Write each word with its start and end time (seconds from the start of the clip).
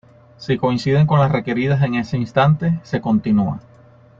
Si 0.37 0.57
coinciden 0.57 1.05
con 1.05 1.19
las 1.19 1.31
requeridas 1.31 1.83
en 1.83 1.93
ese 1.93 2.17
instante, 2.17 2.79
se 2.81 3.01
continúa. 3.01 3.59